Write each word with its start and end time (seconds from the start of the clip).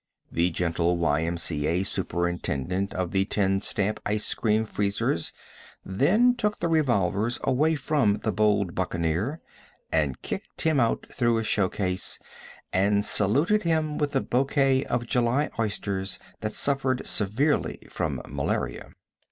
The 0.31 0.49
gentle 0.49 0.97
Y.M.C.A. 0.97 1.83
superintendent 1.83 2.91
of 2.95 3.11
the 3.11 3.25
ten 3.25 3.61
stamp 3.61 3.99
ice 4.03 4.33
cream 4.33 4.65
freezers 4.65 5.31
then 5.85 6.33
took 6.33 6.59
the 6.59 6.67
revolvers 6.67 7.37
away 7.43 7.75
from 7.75 8.17
the 8.23 8.31
bold 8.31 8.73
buccaneer, 8.73 9.41
and 9.91 10.19
kicked 10.23 10.63
him 10.63 10.79
out 10.79 11.05
through 11.13 11.37
a 11.37 11.43
show 11.43 11.69
case, 11.69 12.17
and 12.73 13.05
saluted 13.05 13.61
him 13.61 13.99
with 13.99 14.15
a 14.15 14.21
bouquet 14.21 14.83
of 14.85 15.05
July 15.05 15.51
oysters 15.59 16.17
that 16.39 16.55
suffered 16.55 17.05
severely 17.05 17.77
from 17.91 18.23
malaria. 18.27 18.93